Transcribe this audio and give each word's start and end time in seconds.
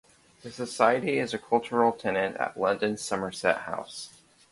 The 0.41 0.49
society 0.51 1.19
is 1.19 1.31
a 1.31 1.37
cultural 1.37 1.91
tenant 1.91 2.35
at 2.37 2.59
London's 2.59 3.03
Somerset 3.03 3.55
House. 3.55 4.09